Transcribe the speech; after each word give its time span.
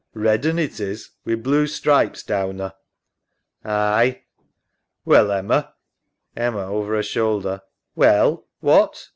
Red 0.15 0.47
un 0.47 0.57
it 0.57 0.79
is 0.79 1.11
wi' 1.27 1.35
blue 1.35 1.67
stripes 1.67 2.23
down 2.23 2.59
'er. 2.59 2.73
EMMA. 3.63 3.75
Aye. 3.75 4.07
SAM. 4.07 4.23
Well, 5.05 5.31
Emma? 5.31 5.75
EMMA 6.35 6.65
(over 6.73 6.95
her 6.95 7.03
shoulder). 7.03 7.61
Well, 7.93 8.47
what? 8.61 9.09